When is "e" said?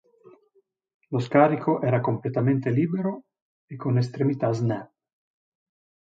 3.71-3.73